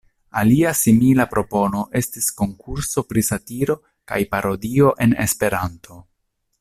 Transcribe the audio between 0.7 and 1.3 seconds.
simila